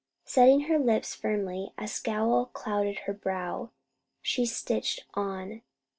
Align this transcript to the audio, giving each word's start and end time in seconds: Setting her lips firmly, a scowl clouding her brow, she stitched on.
Setting 0.25 0.61
her 0.61 0.79
lips 0.79 1.13
firmly, 1.13 1.73
a 1.77 1.87
scowl 1.87 2.47
clouding 2.53 2.95
her 3.05 3.13
brow, 3.13 3.69
she 4.23 4.47
stitched 4.47 5.05
on. 5.13 5.61